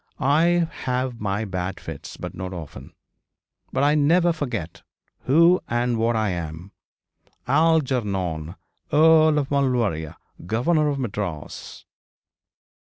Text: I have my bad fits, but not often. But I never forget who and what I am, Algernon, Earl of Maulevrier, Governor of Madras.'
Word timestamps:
I 0.17 0.67
have 0.85 1.21
my 1.21 1.45
bad 1.45 1.79
fits, 1.79 2.17
but 2.17 2.33
not 2.33 2.53
often. 2.53 2.93
But 3.71 3.83
I 3.83 3.93
never 3.93 4.33
forget 4.33 4.81
who 5.25 5.61
and 5.67 5.95
what 5.99 6.15
I 6.15 6.29
am, 6.31 6.71
Algernon, 7.47 8.55
Earl 8.91 9.37
of 9.37 9.51
Maulevrier, 9.51 10.15
Governor 10.47 10.89
of 10.89 10.97
Madras.' 10.97 11.85